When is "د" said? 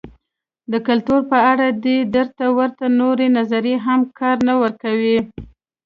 0.71-0.73